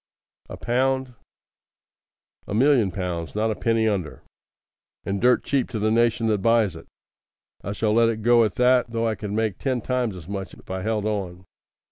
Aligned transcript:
"A 0.49 0.57
pound?" 0.57 1.13
"A 2.47 2.55
million 2.55 2.89
pounds. 2.89 3.35
Not 3.35 3.51
a 3.51 3.55
penny 3.55 3.87
under. 3.87 4.23
And 5.05 5.21
dirt 5.21 5.43
cheap 5.43 5.69
to 5.69 5.77
the 5.77 5.91
nation 5.91 6.25
that 6.25 6.39
buys 6.39 6.75
it. 6.75 6.87
I 7.63 7.73
shall 7.73 7.93
let 7.93 8.09
it 8.09 8.23
go 8.23 8.43
at 8.43 8.55
that, 8.55 8.89
though 8.89 9.07
I 9.07 9.13
could 9.13 9.31
make 9.31 9.59
ten 9.59 9.79
times 9.79 10.15
as 10.15 10.27
much 10.27 10.55
if 10.55 10.71
I 10.71 10.81
held 10.81 11.05
on. 11.05 11.45